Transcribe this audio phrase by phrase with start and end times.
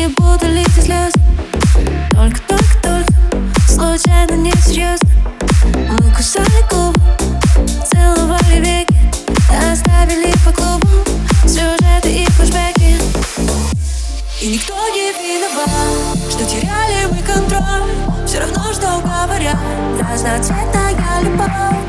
[0.00, 1.12] Не буду лить и слез
[2.12, 3.12] Только, только, только
[3.68, 5.10] Случайно, не серьезно
[5.90, 6.98] Мы кусали губы
[7.84, 8.96] Целовали веки
[9.70, 11.04] Оставили по клубам
[11.42, 12.96] Сюжеты и флешбеки.
[14.40, 18.26] И никто не виноват Что теряли мы контроль.
[18.26, 19.58] Все равно, что говорят
[20.00, 21.79] Разноцветная любовь.